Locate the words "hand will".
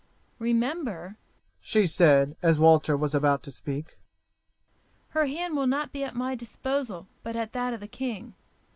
5.27-5.67